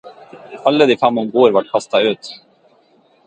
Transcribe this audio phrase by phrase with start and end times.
[0.69, 2.31] Alle de fem om bord ble kastet ut.